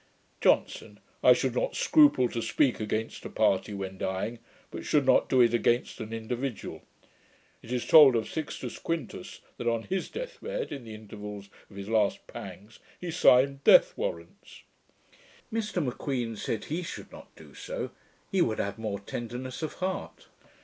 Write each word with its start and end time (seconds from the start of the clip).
JOHNSON. 0.41 0.99
'I 1.23 1.33
should 1.33 1.53
not 1.53 1.75
scruple 1.75 2.27
to 2.29 2.41
speak 2.41 2.79
against 2.79 3.23
a 3.23 3.29
party, 3.29 3.71
when 3.75 3.99
dying; 3.99 4.39
but 4.71 4.83
should 4.83 5.05
not 5.05 5.29
do 5.29 5.41
it 5.41 5.53
against 5.53 5.99
an 6.01 6.11
individual. 6.11 6.81
It 7.61 7.71
is 7.71 7.85
told 7.85 8.15
of 8.15 8.27
Sixtus 8.27 8.79
Quintus, 8.79 9.41
that 9.57 9.67
on 9.67 9.83
his 9.83 10.09
death 10.09 10.39
bed, 10.41 10.71
in 10.71 10.85
the 10.85 10.95
intervals 10.95 11.49
of 11.69 11.75
his 11.75 11.87
last 11.87 12.25
pangs, 12.25 12.79
he 12.99 13.11
signed 13.11 13.63
death 13.63 13.93
warrants.' 13.95 14.63
Mr 15.53 15.83
M'Queen 15.85 16.35
said, 16.35 16.65
he 16.65 16.81
should 16.81 17.11
not 17.11 17.27
do 17.35 17.53
so; 17.53 17.91
he 18.31 18.41
would 18.41 18.57
have 18.57 18.79
more 18.79 18.99
tenderness 18.99 19.61
of 19.61 19.73
heart. 19.73 20.29